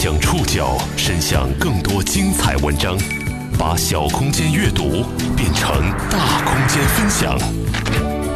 [0.00, 2.96] 将触角伸向更多精彩文章，
[3.58, 5.02] 把小空间阅读
[5.36, 5.68] 变成
[6.08, 7.36] 大空间分享。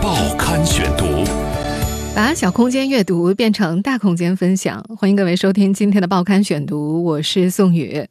[0.03, 1.25] 报刊选读，
[2.17, 4.85] 把小空间阅读变成大空间分享。
[4.99, 8.09] 欢迎各位收听今天的报刊选读，我是宋宇。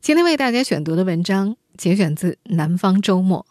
[0.00, 3.44] 今天为大家选读的文章节选自《南方周末》。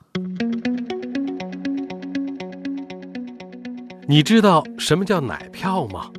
[4.07, 6.09] 你知道什么叫奶票吗？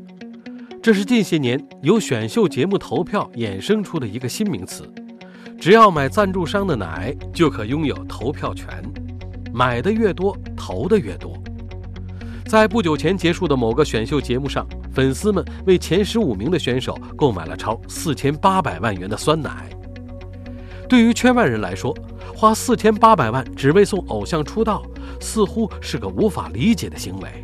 [0.87, 4.89] 这是近些年由选秀节目投票衍生出的一个新名词。
[5.59, 8.69] 只要买赞助商的奶，就可拥有投票权，
[9.53, 11.37] 买的越多，投的越多。
[12.47, 19.69] 在不久前结束的某个选秀节目上，粉丝们为前十五名的选手购买了超四千八百万元的酸奶。
[20.89, 21.93] 对于圈外人来说，
[22.33, 24.85] 花四千八百万只为送偶像出道，
[25.21, 27.43] 似乎是个无法理解的行为。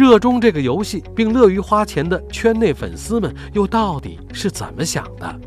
[0.00, 5.40] 热衷这个游戏并乐于花钱的圈内粉丝们又到底是怎么想的？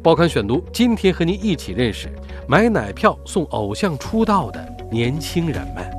[0.00, 2.08] 报刊选读今天和您一起认识
[2.46, 5.90] 买奶票送偶像出道的年轻人们。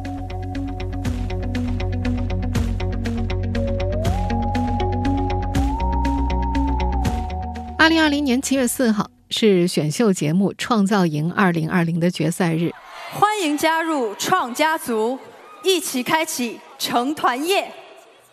[7.78, 12.72] 二零二零年七月四号是选秀节目《创造营二零二零》的决赛日，
[13.11, 15.19] 欢迎加入创家族，
[15.61, 16.61] 一起开启。
[16.78, 17.72] 成团夜。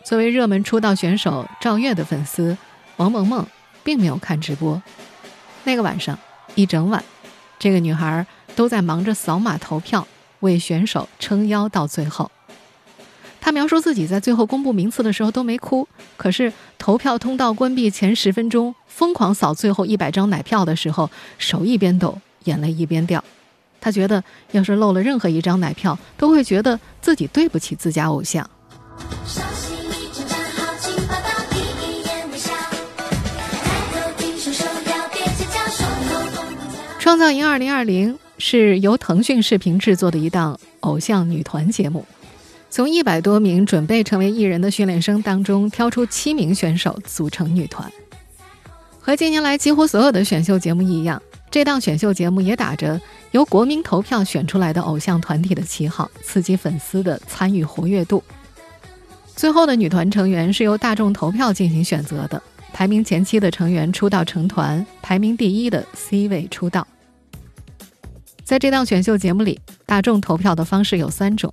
[0.05, 2.57] 作为热门出道选手赵月的粉丝，
[2.97, 3.47] 王萌萌
[3.85, 4.83] 并没有看直播。
[5.65, 6.19] 那个晚上
[6.55, 7.05] 一整晚，
[7.59, 8.27] 这个女孩
[8.57, 10.07] 都在忙着扫码投票，
[10.41, 12.31] 为选手撑腰到最后。
[13.41, 23.23] 她描述自己在最后公布名次的时候都没哭，可是投票通道关闭前十分钟，疯狂扫最后一百张奶票的时候，手一边抖，眼泪一边掉。
[23.83, 28.49] 他觉得，要是漏了任何一张奶票，都会觉得自己对不起自家偶像。
[37.01, 42.07] 创造营二零二零是由腾讯视频制作的一档偶像女团节目，
[42.71, 47.93] 从一百多名准备成为艺人的训练生当中挑出七名选手组成女团。
[49.01, 51.21] 和近年来几乎所有的选秀节目一样。
[51.51, 52.99] 这档选秀节目也打着
[53.33, 58.23] 由国民投票选出来的偶像团体的旗号，刺激粉丝的参与活跃度。
[59.35, 62.41] 最后的女团成员是由大众投票进行选择的，
[62.75, 66.87] 排名前期的成员出道成团，排名第一的 C 位出道。
[68.45, 71.51] 在这档选秀节目里，大众投票的方式有三种：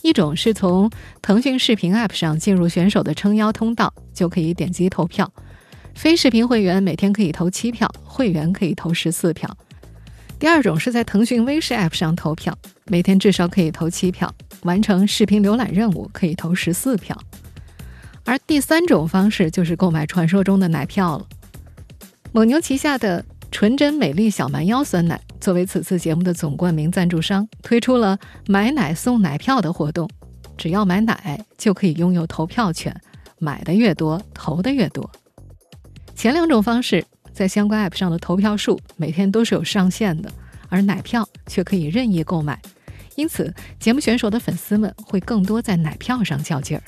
[0.00, 0.90] 一种是从
[1.20, 5.30] 腾讯视频 App 上进入选手的撑腰通道，就可以点击投票。
[5.94, 9.54] 非视频会员每天可以投七票，会员可以投十四票。
[10.38, 12.56] 第二种是在腾讯微视 App 上投票，
[12.86, 14.32] 每天至少可以投七票，
[14.62, 17.18] 完成视频浏览任务可以投十四票。
[18.24, 21.26] 而第三种方式就是购买传说中的奶票了。
[22.30, 28.16] 蒙牛旗下的纯真美丽小蛮腰酸奶作为此次节目的总冠名赞助商，推出了
[28.46, 30.08] 买奶送奶票的活动，
[30.56, 32.94] 只要买奶就可以拥有投票权，
[33.40, 35.10] 买的越多，投的越多。
[36.14, 37.04] 前两种方式
[37.38, 40.28] 在相关 App 上的投票数每天都是有上限的，
[40.68, 42.60] 而奶票却可以任意购买，
[43.14, 46.82] 因此节目选手的粉丝们会更多在奶票上较劲儿。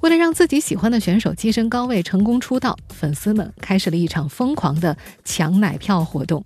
[0.00, 6.42] 为了让自己喜欢的选手跻身高位、成功出道，粉丝们开始了一场疯狂的抢奶票活动。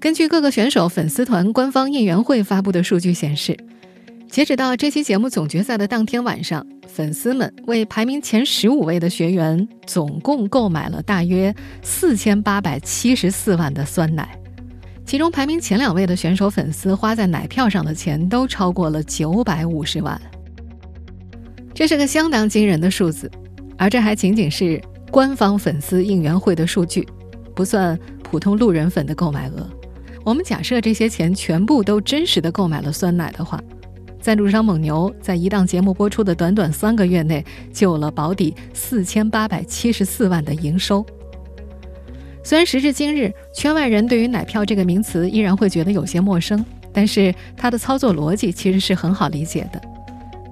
[0.00, 3.54] 根据各个选手粉丝团官方应援会发布的数据显示。
[4.32, 14.34] 截止到这期节目总决赛的当天晚上，粉丝们为排名前十五位的学员总共购买了大约四千八百七十四万的酸奶，
[15.04, 20.18] 其中排名前两位的选手粉丝花在奶票上的钱都超过了九百五十万，
[21.74, 23.30] 这是个相当惊人的数字，
[23.76, 27.06] 而这还仅仅是官方粉丝应援会的数据，
[27.54, 29.68] 不算普通路人粉的购买额。
[30.24, 33.62] 我们假设这些钱全部都真实的购买了酸奶的话。
[34.22, 41.04] 赞助商蒙牛在一档节目播出的短短三个月内，就有了保底四千八百七十四万的营收。
[42.44, 49.82] 虽然时至今日，圈外人对于奶票这个名词依然会觉得有些陌生，但是它的操作逻辑其实是很好理解的。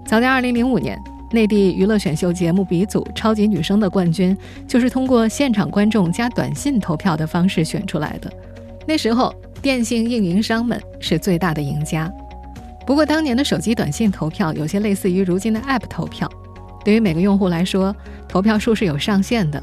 [0.05, 1.00] 早在二零零五年，
[1.31, 4.37] 内地娱乐选秀节目鼻祖《超级女声》的冠军，
[4.67, 8.28] 就是通过现场观众加短信投票的方式选出来的。
[8.84, 9.32] 那时候，
[9.62, 12.12] 电信运营商们是最大的赢家。
[12.90, 16.28] 不过，当年的手机短信投票有些类似于如今的 App 投票，
[16.84, 17.94] 对于每个用户来说，
[18.28, 19.62] 投票数是有上限的；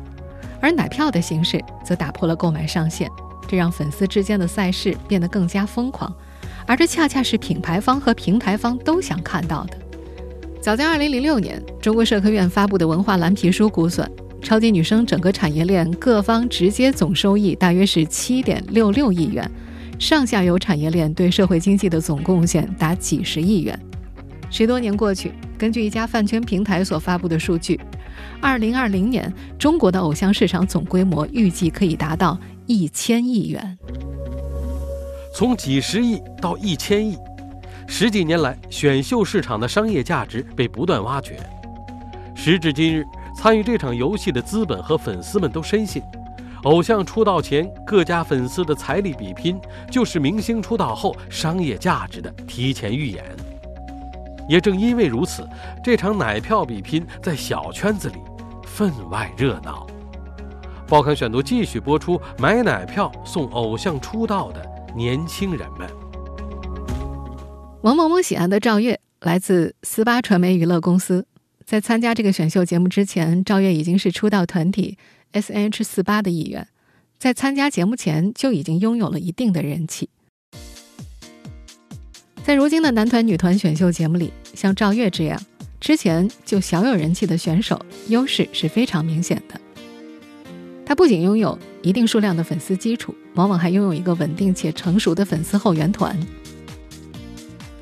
[0.62, 3.12] 而奶票的形式则打破了购买上限，
[3.46, 6.10] 这让粉丝之间的赛事变得更加疯狂，
[6.66, 9.78] 而这恰恰是品牌方和平台方都想看到的。
[10.62, 14.10] 早在2006年，中国社科院发布的文化蓝皮书估算，
[14.42, 19.52] 超级女声整个产业链各方直接总收益大约是七点六六亿元，
[20.00, 23.78] 上下游产业链对社会经济的总贡献达几十亿元。
[24.50, 27.80] 十多年过去，根据一家饭圈平台所发布的数据，
[28.40, 33.78] 二零二零年中国的偶像市场总规模预计可以达到一千亿元。
[35.34, 37.18] 从几十亿到一千亿，
[37.88, 41.38] 十几年来，选秀市场的商业价值被不断挖掘。
[42.36, 43.04] 时至今日，
[43.36, 46.02] 参与这场游戏的资本和粉丝们都深信，
[46.68, 49.58] 偶像出道前各家粉丝的财力比拼，
[49.90, 53.24] 就是明星出道后商业价值的提前预演。
[54.50, 55.48] 也正因为如此，
[55.82, 58.16] 这场奶票比拼在小圈子里
[58.66, 59.88] 分外热闹。
[60.90, 64.62] 报刊选读继续播出：买奶票送偶像出道的
[64.94, 65.90] 年轻人们。
[67.80, 71.26] 王萌萌喜爱的赵月来自斯巴传媒娱乐公司，
[71.64, 74.98] 在参加这个选秀节目之前，赵月已经是出道团体
[75.32, 76.68] S H 四八的一员，
[77.20, 80.10] 在参加节目前就已经拥有了一定的人气。
[82.44, 85.42] 在如今的男团、女团选秀节目里，像赵月这样
[85.82, 89.60] 之前就小有人气的选手，优势是非常明显的。
[90.86, 96.18] 他不仅拥有一定数量的粉丝基础，往往还拥有一个稳定且成熟的粉丝后援团。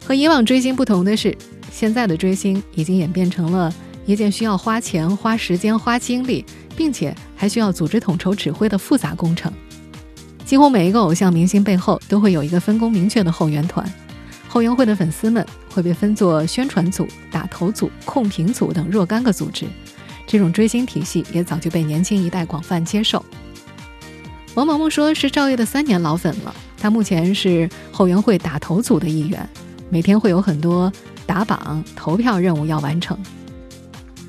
[0.03, 1.37] 和以往追星不同的是，
[1.71, 3.71] 现在的追星已经演变成了
[4.07, 6.43] 一件需要花钱、花时间、花精力，
[6.75, 9.51] 并且还需要组织统筹指挥的复杂工程。
[10.45, 13.85] 几乎每一个偶像明星背后都会有一个分工明确的后援团。
[14.47, 19.65] 后援会的粉丝们会被分作宣传组、打头组、控评组等若干个组织，
[20.25, 23.25] 这种追星体系也早就被年轻一代广泛接受。
[24.53, 29.49] 王萌萌说是赵烨的三年老粉了，他目前是后援会打头组的一员，
[29.89, 30.89] 每天会有很多
[31.25, 33.17] 打榜、投票任务要完成。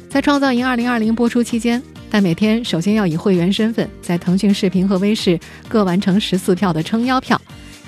[0.09, 1.81] 在《创造营2020》播出期间，
[2.11, 5.39] 但每天首先要以会员身份在腾讯视频和微视
[5.69, 7.41] 各完成十四票的撑腰票。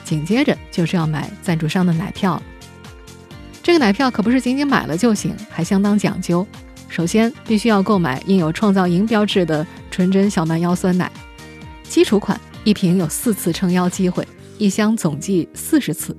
[0.04, 2.42] 紧接着就是要买赞助商的奶票，
[3.62, 6.46] 这个奶票可不是仅仅买了就行，还相当讲究。
[6.88, 11.12] 首先必须要购买印有创造营标志的纯真小蛮腰酸奶，
[11.82, 14.26] 基础款一瓶有四次撑腰机会，
[14.56, 16.14] 一箱总计四十次；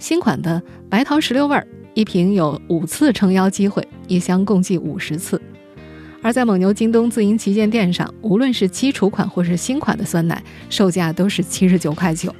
[0.00, 0.60] 新款的
[0.90, 1.64] 白桃石榴味儿
[1.94, 5.40] 一瓶有五次撑腰机会，一箱共计五十次。
[6.20, 12.34] 而在蒙牛、京东自营旗舰店上，无论是基础款或是新款的酸奶，售价都是七十九块九。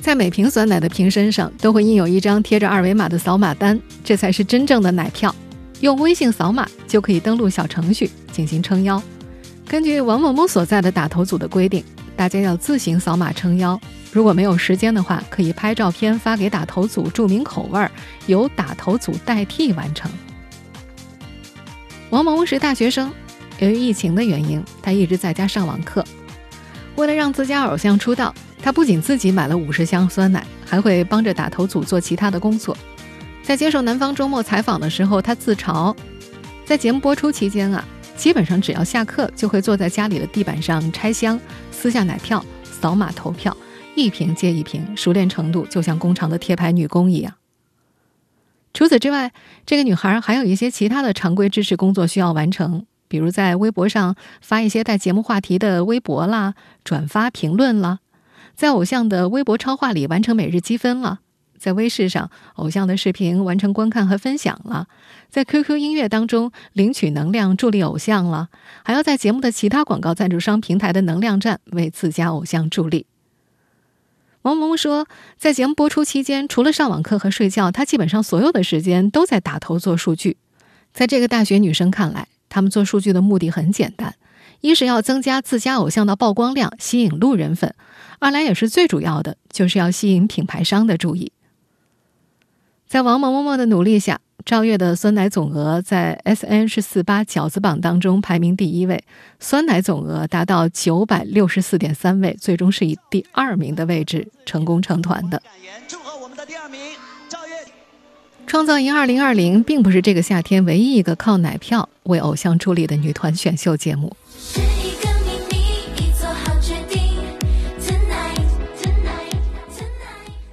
[0.00, 5.34] 在每瓶酸奶的瓶身上都会印有一张贴着二维码的扫码单，这才是真正的奶票。
[5.80, 9.02] 用微信扫码就可以登录小程序进行撑腰。
[9.66, 11.84] 根据王某某所在的打头组的规定，
[12.16, 13.78] 大家要自行扫码撑腰。
[14.10, 17.90] 如果没有时间的话，可以拍照片发给打头组，注明口味儿，
[18.26, 20.10] 由打头组代替完成。
[22.10, 23.12] 王某某是大学生，
[23.58, 26.04] 由于疫情的原因，他一直在家上网课。
[26.96, 28.34] 为了让自家偶像出道。
[28.60, 32.76] 他不仅自己买了五十箱酸奶，还会帮着打头组做其他的工作。
[33.40, 35.96] 在接受南方周末采访的时候，他自嘲，
[36.66, 37.82] 在节目播出期间啊，
[38.16, 41.40] 基本上只要下课就会坐在家里的地板上拆箱、
[41.70, 43.56] 撕下奶票、扫码投票，
[43.94, 47.32] 一瓶接一瓶，熟练程度就像工厂的贴牌女工一样。
[48.78, 49.32] 除此之外，
[49.66, 57.98] 这个女孩还有一些其他的常规知识工作需要完成，比如在微博上发一些带节目话题的微博啦，转发评论啦。
[58.54, 61.18] 在偶像的微博超话里完成每日积分了，
[61.58, 64.86] 在微视上偶像的视频完成观看和分享了，
[65.28, 68.48] 在 QQ 音乐当中领取能量助力偶像了，
[68.84, 73.06] 还要在节目的其他广告赞助商平台的能量站为自家偶像助力。
[74.48, 80.38] 王萌萌说，在节目播出期间，除了上网课和睡觉，她基本上所有的时间都在打头做数据。
[80.94, 84.14] 在这个大学女生看来，他们做数据的目的很简单。
[84.62, 87.72] 一是要增加自家偶像的曝光量，吸引路人粉；
[88.20, 91.30] 二来也是最主要的，就是要吸引品牌商的注意。
[92.86, 99.04] 在王萌萌的努力下，赵月的酸奶总额在 S N 是四八饺子榜当中排名第一位，
[99.38, 105.42] 酸奶总额达到九百六十四点三位，最终是以第二名的位置成功成团的。
[105.86, 106.80] 祝贺我们的第二名
[107.28, 107.52] 赵月！
[108.46, 114.16] 创造营二零二零并不是这个夏天唯一一个靠奶票为偶像助力的女团选秀节目。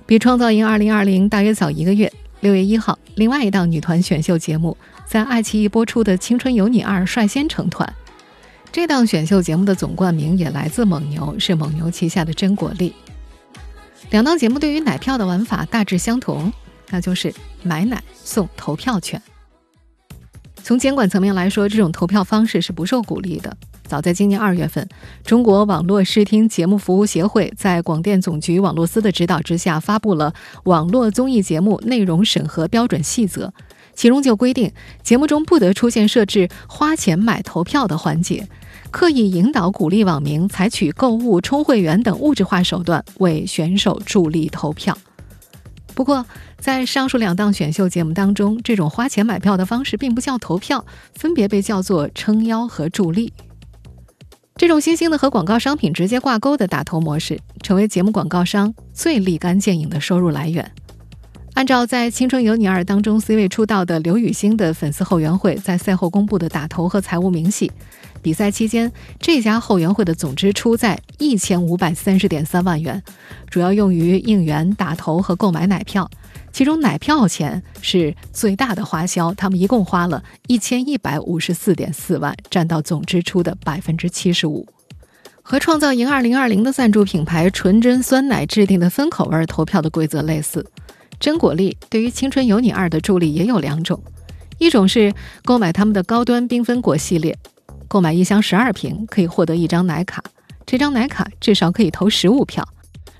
[0.06, 2.12] 比《创造营2020》大约早一个月，
[2.46, 7.92] 六月一号，另外一档女团选秀节目在爱奇艺播出的《青春有你二》率先成团。
[8.72, 12.94] 这档选秀节目的总冠名也来自蒙牛，是蒙牛旗下的真果粒。
[14.12, 16.54] 两档节目对于奶票的玩法大致相同，
[16.92, 17.34] 那就是
[17.64, 19.20] 买奶送投票权。
[20.62, 23.58] 从监管层面来说，这种投票方式是不受鼓励的。
[23.88, 24.88] 早在今年二月份，
[25.24, 30.32] 中国网络视听节目服务协会在广电总局网络司的指导之下，发布了
[30.64, 33.48] 《网络综艺节目内容审核标准细则》，
[33.94, 34.72] 其中就规定，
[35.04, 38.48] 节目中不得出现设置花钱买投票的环节，
[38.90, 44.98] 刻意引导、鼓励网民采取购物、充会员等物质化手段为选手助力投票。
[45.94, 46.26] 不过，
[46.58, 53.32] 在上述两档选秀节目当中，这种花钱买票的方式并不叫投票，分别被叫做撑腰和助力。
[54.58, 60.72] 这种新兴的和广告商品直接挂钩的打头模式，成为节目广告商最立竿见影的收入来源。
[61.56, 67.70] 按照在《青春有你二》当中 C 位出道的刘雨昕的粉丝后援会在赛后公布的打头和财务明细，
[68.22, 73.04] 比赛期间这家后援会的总支出在一千五百三十点三万元，
[73.50, 76.10] 主要用于应援、打头和购买奶票。
[76.56, 84.66] 其中奶票钱是最大的花销，他们一共花了一千一百五十四点四万，占到总支出的百分之七十五。
[85.42, 90.66] 和创造营二零二零的赞助品牌纯真酸奶制定的分口味投票的规则类似，
[91.20, 94.02] 真果粒对于青春有你二的助力也有两种，
[94.58, 97.38] 一种是购买他们的高端缤纷果系列，
[97.90, 100.24] 购买一箱十二瓶可以获得一张奶卡，
[100.66, 102.66] 这张奶卡至少可以投十五票。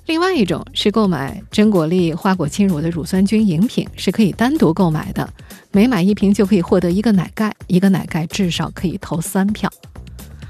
[0.06, 5.28] 另外一种是购买真果粒花果轻乳的乳酸菌饮品，是可以单独购买的，
[5.72, 9.68] 每买一瓶就可以获得一个奶盖，一个奶盖至少可以投三票。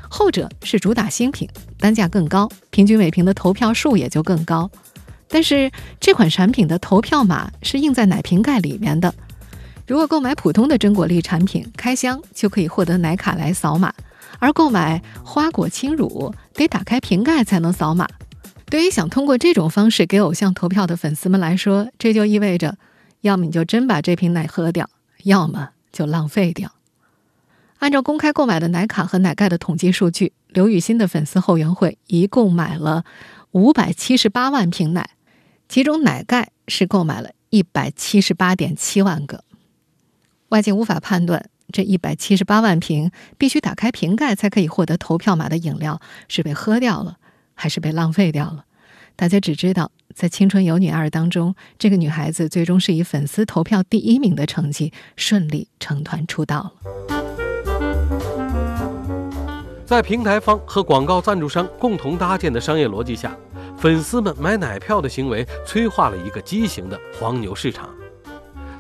[0.09, 1.47] 后者是主打新品，
[1.79, 4.69] 单价更高，平均每瓶的投票数也就更高。
[5.29, 5.71] 但是
[6.01, 9.13] 这款产品的投票码是印在奶瓶盖里面的，
[9.87, 13.93] 如果购买普通的真果粒产品，开箱就可以获得奶卡来扫码，
[14.39, 18.05] 而购买花果轻乳得打开瓶盖才能扫码。
[18.75, 22.77] 对于想通过这种方式给偶像投票的粉丝们来说，这就意味着，
[23.21, 24.89] 要么你就真把这瓶奶喝掉，
[25.23, 26.73] 要么就浪费掉。
[27.77, 33.05] 按照公开购买的奶卡和奶盖的统计数据，刘雨欣的粉丝后援会一共买了
[33.51, 35.11] 五百七十八万瓶奶，
[35.69, 39.45] 其中奶盖是购买了一百七十八点七万个。
[40.49, 47.19] 外界无法判断这一百七十八万瓶必须打开瓶盖才可以获得投票码的饮料是被喝掉了。
[47.55, 48.65] 还是被浪费掉了。
[49.15, 56.73] 大家只知道，在《青春有你二》当中，这个女孩子最终是以粉丝投票第一名的成绩顺利成团出道了。
[59.85, 63.37] 在平台方和广告赞助商共同搭建的商业逻辑下，
[63.77, 67.89] 粉丝们买奶票的行为催化了一个畸形的黄牛市场。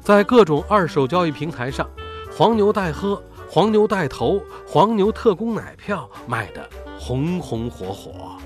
[0.01, 1.89] 在各种二手交易平台上，
[2.35, 6.67] 黄牛代喝、黄牛代投、黄牛特供奶票卖得
[6.99, 8.37] 红红火火。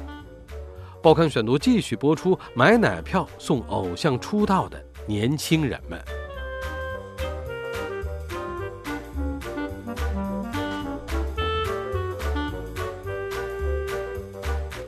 [1.01, 5.97] 报刊选读继续播出：买奶票送偶像出道的年轻人们。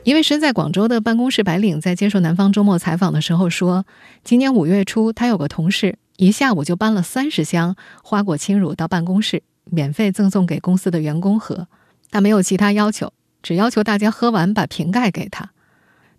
[0.04, 3.86] 一位身在广州的办公室白领在接受南方周末采访的时候说
[4.22, 11.68] ：“今年五月初，他有个同事一下午就搬了三十箱花果轻乳到办公室，免费赠送给公司的员工喝。
[12.10, 15.52] 他没有其他要求，只要求大家喝完把瓶盖给他。”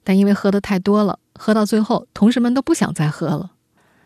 [0.03, 3.51] 但因为喝的太多了，喝到最后，同事们都不想再喝了。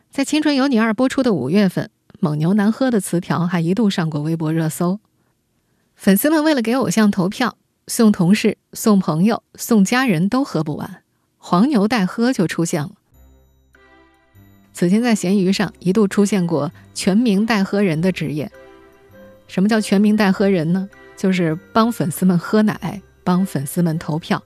[0.09, 1.89] 在《青春有你二》播出的五月份
[2.19, 4.99] ，“蒙牛难喝”的词条还一度上过微博热搜。
[5.95, 11.03] 粉丝们为了给偶像投票，送同事、送朋友、送家人都喝不完，
[11.37, 12.91] 黄牛代喝就出现了。
[14.73, 18.51] 此前在闲鱼上一度出现过“全民代喝人”的职业。
[19.47, 20.87] 什么叫“全民代喝人”呢？
[21.15, 24.43] 就是帮粉丝们喝奶，帮粉丝们投票。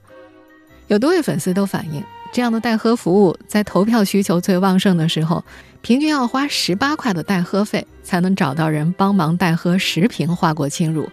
[0.92, 5.42] 有多位粉丝都反映，这样的代喝服务在投票需求最旺盛的时候，
[5.80, 11.08] 平均要花十八块的代喝费才能找到人帮忙代喝十瓶花果轻乳。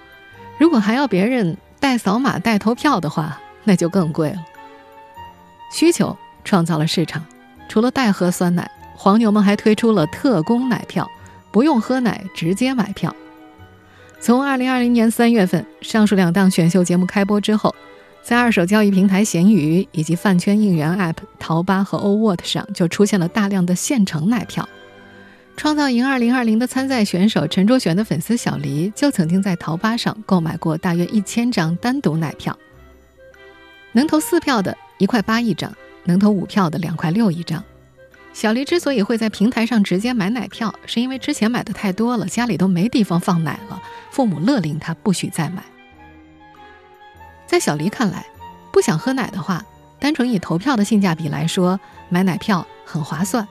[0.58, 4.44] 如果还要别人代扫码、代投票的话，那就更贵了。
[5.72, 7.24] 需求创造了市场，
[7.70, 11.10] 除了代喝酸奶，黄牛们还推出了特供奶票，
[11.54, 13.16] 不用喝奶直接买票。
[14.20, 17.74] 从二零二零年三月份上述两档选秀节目开播之后。
[18.22, 24.68] 在二手交易平台闲鱼以及饭圈应援 App 淘吧和 Owot 上，就出现了大量的现成奶票。
[25.58, 32.58] 创造营2020的参赛选手陈卓璇的粉丝小黎，就曾经在淘吧上购买过大约一千张单独奶票。
[33.92, 35.74] 能投四票的一块八一张，
[36.06, 37.64] 能投五票的两块六一张。
[38.32, 45.64] 小黎之所以会在平台上直接买奶票，是因为之前买的太多了，家里都没地方放奶了，父母勒令他不许再买。
[47.50, 48.24] 在小黎看来，
[48.72, 49.66] 不想喝奶的话，
[49.98, 53.48] 单纯以投票的性价比来说，买奶票很划算。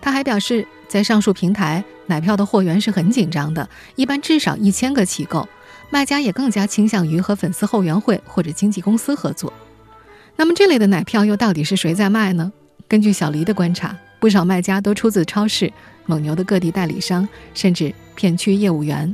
[0.00, 5.48] 他还表示，在上述平台，奶票的货源是很紧张的，一般至少一千个起购，
[5.90, 9.52] 卖家也更加倾向于和粉丝后援会或者经纪公司合作。
[10.36, 12.52] 那么这类的奶票又到底是谁在卖呢？
[12.86, 15.72] 根据小黎的观察，不少卖家都出自超市、
[16.06, 19.12] 蒙牛的各地代理商，甚至片区业务员。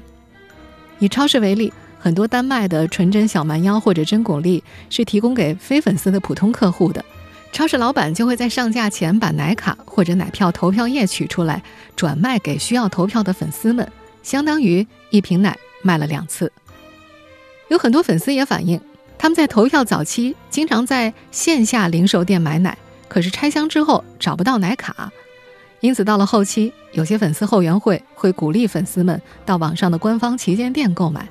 [0.99, 7.05] 以超市为例，很多单卖的纯真小蛮腰或者真果粒是提供给非粉丝的普通客户的，
[7.53, 11.63] 超市老板就会在上架前把奶卡或者奶票投票页取出来，
[11.97, 13.91] 转卖给需要投票的粉丝们，
[14.23, 16.53] 相当于一瓶奶卖了两次。
[17.69, 18.81] 有很多粉丝也反映。
[19.21, 22.79] 他们在投票早期经常在线下零售店买奶，
[23.09, 25.11] 可是拆箱之后找不到奶卡，
[25.81, 31.29] 因此到了后期，有些粉丝后援会会鼓励粉丝们到网上的官方旗舰店购买。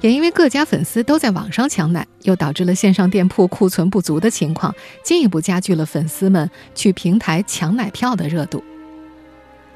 [0.00, 8.62] 也因为各家粉丝都在网上抢奶，又导致了线上店铺库存不足的情况，进一步加剧了粉丝们去平台抢奶票的热度。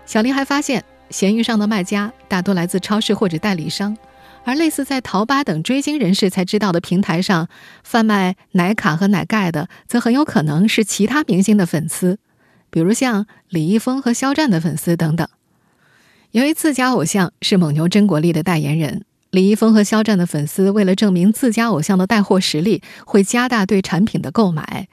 [0.06, 3.96] 小林还发现，闲鱼上的卖家大多来自超市或者代理商。
[4.44, 7.48] 而类似在淘吧等追星人士才知道的平台上
[7.84, 12.18] 贩卖奶卡和奶盖的，则很有可能是其他明星的粉丝，
[12.68, 15.28] 比如像李易峰和肖战的粉丝等等。
[16.32, 24.88] 由于自家偶像是蒙牛真果粒的代言人，李易峰和肖战的粉丝为了证明自家偶像的带货实力，会加大对产品的购买。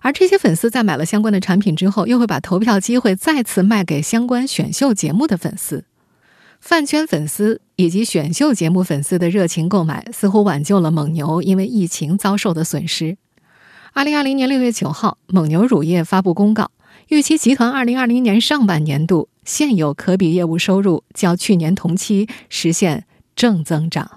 [0.00, 5.84] 而这些粉丝在买了相关的产品之后，又会把投票机会再次卖给相关选秀节目的粉丝。
[6.58, 13.18] 饭圈粉丝以及选秀节目粉丝的热情购买，似乎挽救了蒙牛因为疫情遭受的损失。
[13.92, 16.70] 二零二零年六月九号，蒙牛乳业发布公告，
[17.08, 24.10] 预期集团二零二零年上半年度现有可比业务收入较去年同期实现正增长。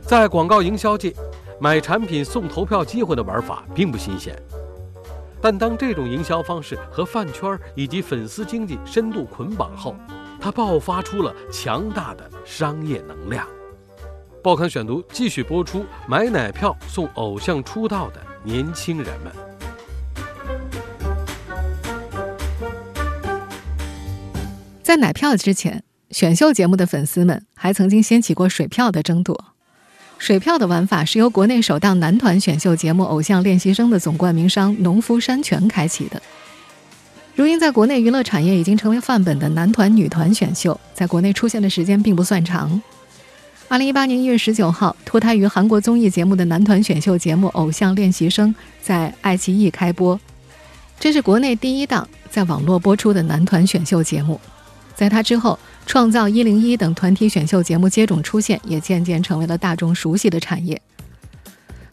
[0.00, 1.14] 在广告营销界，
[1.58, 4.36] 买产品送投票机会的玩法并不新鲜。
[5.40, 9.96] 但当这种营销方式和饭圈以及粉丝经济深度捆绑后，
[10.40, 13.46] 它爆发出了强大的商业能量。
[14.42, 19.32] 报刊选读继续播出：买奶票送偶像出道的年轻人们。
[24.92, 29.46] 在买票之前，选秀节目的粉丝们还曾经掀起过水票的争夺。
[30.18, 36.20] 水票的玩法是由国内首档男团选秀节目《偶像练习生》的总冠名商农夫山泉开启的。
[37.34, 42.82] 如今，在国内娱乐产业已经成为范本的男团、女团选秀，在国内出现的时间并不算长。
[43.68, 50.20] 二零一八年一月十九号，脱胎于韩国综艺节目的男团选秀节目《偶像练习生》在爱奇艺开播，
[51.00, 54.38] 这是国内第一档在网络播出的男团选秀节目。
[54.94, 60.80] 在它之后，创造一零一等团体选秀节目接踵出现，也渐渐成为了大众熟悉的产业。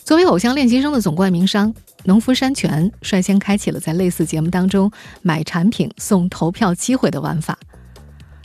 [0.03, 1.73] 作为偶像练习生的总冠名商，
[2.05, 7.57] 农夫山泉率先开启了在类似节目当中买产品送投票机会的玩法。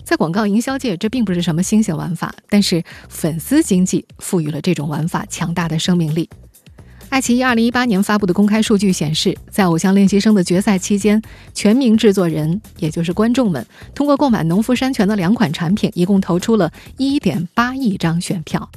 [0.05, 6.29] 在广告营销界，这并不是什么新鲜玩法，但是粉丝经济赋予了这种玩法强大的生命力。
[7.15, 11.23] 爱奇艺二零一八年发布的公开数据显示，在《偶像练习生》的决赛期间，
[11.55, 18.69] 全民制作人，也就是观众们，通过购买农夫山泉的两款产品，一共投出了一点八亿张选票。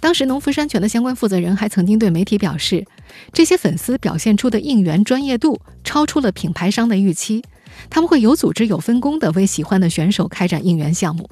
[0.00, 2.86] 当时，农夫山泉的相关负责人还曾经对媒体表示，
[3.34, 7.44] 这些粉丝表现出的应援专业度超出了品牌商的预期，
[7.90, 11.28] 他们会有组织、有分工的为喜欢的选手开展应援项目，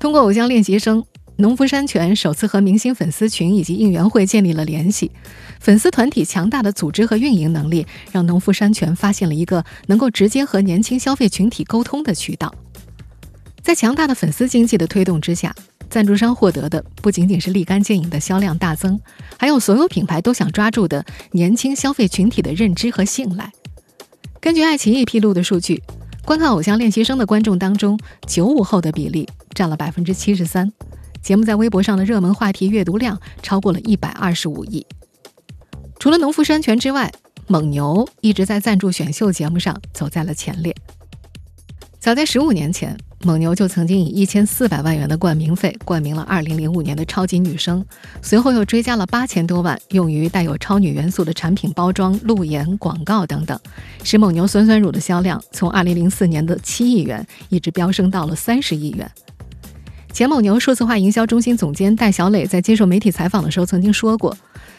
[0.00, 1.00] 通过《偶像练习生》。
[1.40, 5.08] 农夫山泉首次和明星粉丝群以及应援会建立了联系，
[5.60, 12.52] 粉丝团体强大的组织和运营能力，让农夫山泉发现了一个能够直接和年轻消费群体沟通的渠道。
[13.62, 15.54] 在强大的粉丝经济的推动之下，
[15.88, 18.98] 赞助商获得的不仅仅是立竿见影的销量大增，
[19.38, 23.52] 还有所有品牌都想抓住的年轻消费群体的认知和信赖。
[24.40, 25.80] 根据爱奇艺披露的数据，
[26.24, 27.96] 观看《偶像练习生》的观众当中，
[28.26, 30.72] 九五后的比例占了百分之七十三。
[31.22, 34.86] 节目在微博上的热门话题阅读量超过了一百二十五亿。
[35.98, 37.12] 除了农夫山泉之外，
[37.46, 40.74] 蒙牛一直在赞助选秀节目上走在了前列。
[41.98, 47.84] 早在十五年前，蒙牛就曾经以一千四百万元的冠名费冠名了二零零五年的超级女声，
[48.22, 53.58] 随后又追加了八千多万用于带有超女元素的产品包装、路演、广告等等，
[54.04, 59.10] 使蒙牛酸酸乳的销量从二零零四年的七亿元一直飙升到了三十亿元。
[60.18, 64.36] 前蒙牛数字化营销中心总监戴小磊在接受媒体采访的时候曾经说过，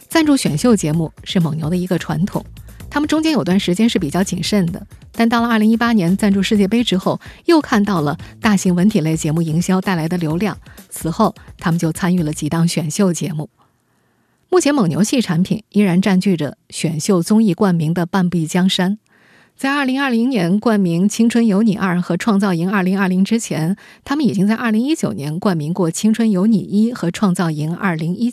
[0.10, 2.45] 赞助选秀节目是蒙牛的一个传统。
[2.89, 10.58] 他们中间有段时间是比较谨慎的，但到了2018年赞助世界杯之后，又看到了大型文体类节目营销带来的流量，
[10.89, 13.49] 此后他们就参与了几档选秀节目。
[14.49, 18.97] 目前蒙牛系产品依然占据着选秀综艺冠名的半壁江山。
[19.60, 28.32] 在2020年冠名《青春有你二》和《创造营2020》之前，他们已经在2019年冠名过《青春有你一》和《创造营2019》。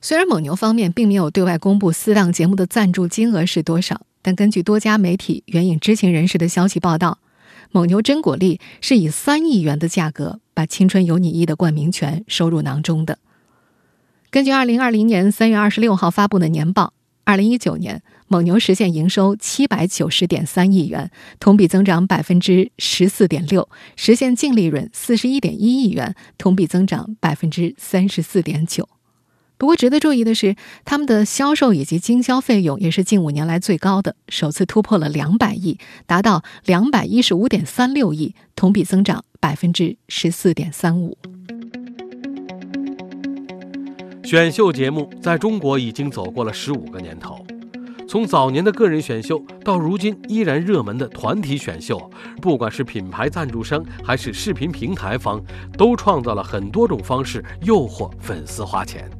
[0.00, 7.18] 虽然蒙牛方面并没有对外公布四档节目的赞助金额是多少，但根据多家媒体援引知情人士的消息报道，
[7.70, 13.18] 蒙牛真果粒是以三亿元的价格把《青春有你一》的冠名权收入囊中的。
[14.30, 16.94] 根据2020年3月26号发布的年报
[17.26, 18.02] ，2019年。
[18.34, 28.88] 蒙牛实现营收七百九十点三亿元，同比增长百分之十四点六，实现净利润四十一点一亿元，同比增长百分之三十四点九。
[29.56, 41.16] 不过，值得注意的是，他们的销售以及经销费用也是近五年来最高的，首次突破了两百亿，达到两百一十五点三六亿，同比增长百分之十四点三五。
[44.24, 47.46] 选秀节目在中国已经走过了十五个年头。
[48.06, 55.42] 从早年的个人选秀到如今依然热门的团体选秀，不管是品牌赞助商还是视频平台方，
[55.76, 59.10] 都创造了很多种方式诱惑粉丝花钱。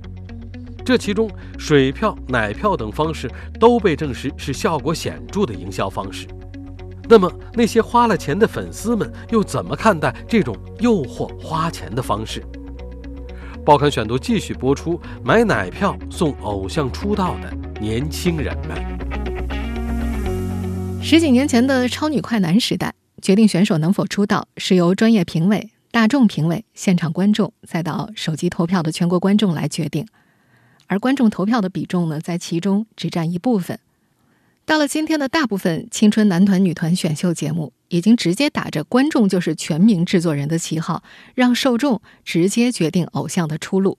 [0.84, 6.26] 这其中，水票、奶票等方式都被证实是效果显著的营销方式。
[7.08, 12.44] 那么，那些花了钱的粉丝们又怎么看待这种诱惑花钱的方式？
[13.64, 18.76] 报刊选读继续播出：买奶票送偶像出道的年轻人们。
[21.02, 30.06] 十几年前的超女快男时代，决定选手能否出道是由专业评委、大众评委、现场观众，再到手机投票的全国观众来决定，
[30.86, 33.78] 而观众投票的比重呢，在其中只占一部分。
[34.64, 41.02] 到了今天的大部分青春男团、女团选秀节目，已经直接打着观众就是全民制作人的旗号，
[41.34, 43.98] 让受众直接决定偶像的出路。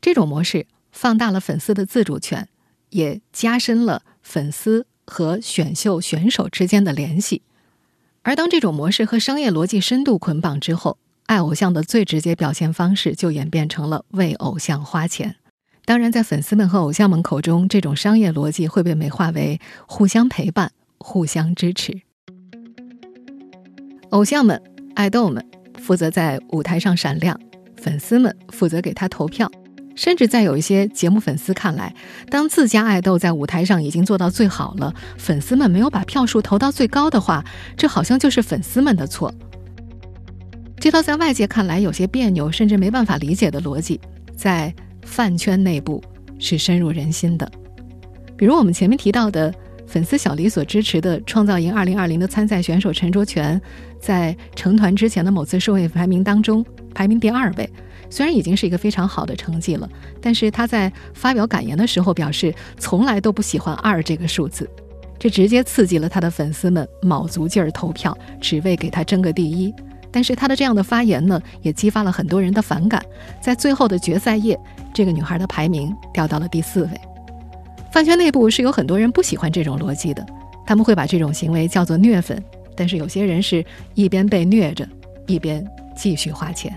[0.00, 2.48] 这种模式放大了粉丝的自主权，
[2.90, 7.42] 也加深了粉丝和选秀选手之间的联系。
[8.22, 15.36] 而当这种模式和商业逻辑深度捆绑之后，爱偶像的最直接表现方式就演变成了为偶像花钱。
[15.86, 22.02] 当然，在粉丝们和偶像们口中，这种商业逻辑会被美化为互相陪伴、互相支持。
[24.10, 24.60] 偶像们、
[24.94, 25.44] 爱豆们
[25.78, 27.40] 负责在舞台上闪亮，
[27.76, 29.50] 粉丝们负责给他投票。
[29.94, 31.94] 甚至在有一些节目粉丝看来，
[32.28, 37.44] 当自家爱豆在舞台上已经做到最好了，粉丝们没有把票数投到最高的话，
[37.76, 39.32] 这好像就是粉丝们的错。
[40.78, 44.00] 这套在外界看来有些别扭，甚至没办法理解的逻辑，
[44.36, 44.74] 在。
[45.02, 46.00] 饭圈内部
[46.38, 47.50] 是深入人心的，
[48.36, 49.52] 比如我们前面提到的
[49.88, 53.60] 粉丝小黎所支持的《创造营2020》的参赛选手陈卓权，
[53.98, 57.68] 在成团之前的某次社会排名当中排名第二位，
[58.08, 59.88] 虽然已经是一个非常好的成绩了，
[60.20, 64.68] 但是他在发表感言的时候表示，从来都不喜欢二这个数字，
[65.18, 69.72] 这直接刺激了他的粉丝们卯足劲儿投票，只为给他争个第一。
[70.12, 73.00] 但是他的这样的发言呢，也激发了很多人的反感，
[73.40, 74.58] 在最后的决赛夜。
[74.92, 77.00] 这个女孩的排名掉到了第四位。
[77.92, 80.26] 饭圈内部是有很多人不喜欢这种逻辑的，
[80.66, 82.42] 他们会把这种行为叫做虐粉。
[82.76, 84.88] 但是有些人是一边被虐着，
[85.28, 85.64] 一边
[86.00, 86.74] 继续花钱。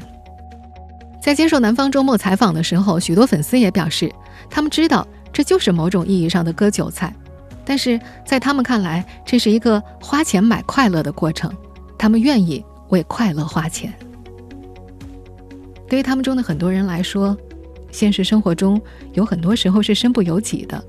[1.22, 4.12] 在接受南方周末采访的时候，许多粉丝也表示，
[4.50, 7.16] 他们知道这就是某种意义上的割韭菜，
[7.64, 11.50] 但是在他们看来，这是一个花钱买快乐的过程，
[11.98, 13.94] 他们愿意为快乐花钱。
[15.88, 17.38] 对于他们中的很多人来说，
[17.90, 18.82] 现实生活中
[19.14, 20.84] 有很多时候是身不由己的，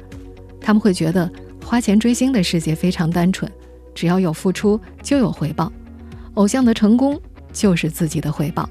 [0.60, 1.30] 他们会觉得
[1.64, 3.48] 花钱追星的世界非常单纯，
[3.94, 5.70] 只要有付出就有回报，
[6.34, 7.20] 偶像的成功
[7.54, 8.68] 就是自己的回报。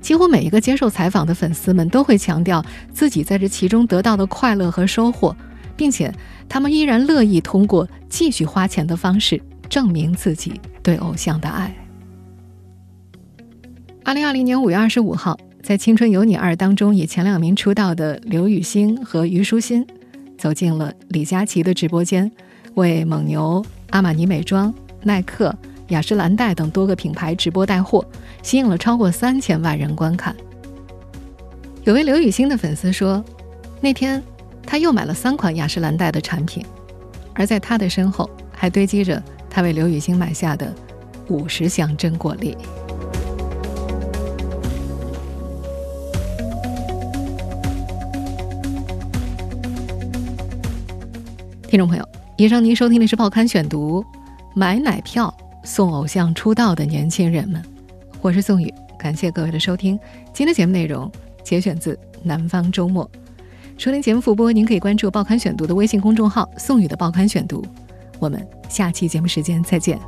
[0.00, 5.36] 几乎每一个接受采访的粉丝们都会强调自己在这其中得到的快乐和收获，
[5.76, 6.10] 并且
[6.48, 9.38] 他们依然乐意通过继续花钱的方式
[9.68, 11.76] 证明自己对偶像的爱。
[14.04, 15.36] 二零二零年五月二十五号。
[15.62, 19.84] 在《青春有你二》当中，以前两名出道的刘雨昕和虞书欣，
[20.38, 22.30] 走进了李佳琦的直播间，
[22.74, 25.52] 为蒙牛、阿玛尼美妆、耐克、
[25.88, 28.04] 雅诗兰黛等多个品牌直播带货，
[28.42, 30.34] 吸引了超过三千万人观看。
[31.84, 33.24] 有位刘雨昕的粉丝说，
[33.80, 34.20] 那天
[34.66, 36.64] 他又买了三款雅诗兰黛的产品，
[37.34, 40.74] 而在他的身后还堆积着他为刘雨昕买下的
[41.28, 42.56] 五十箱真果粒。
[51.68, 54.02] 听众朋友，以上您收听的是《报刊选读》，
[54.54, 55.32] 买奶票
[55.66, 57.60] 送偶像出道的年轻人们，
[58.22, 59.98] 我是宋宇，感谢各位的收听。
[60.32, 61.10] 今天节目内容
[61.42, 63.04] 节选自《南方周末》，
[63.76, 67.66] 收听节目复播，您可以关注《报刊选读》的微信公众号“宋宇的报刊选读”。
[68.20, 69.98] 我们下期节目时间再见。